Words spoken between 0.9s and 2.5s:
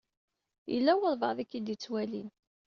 walebɛaḍ i k-id-ittwalin.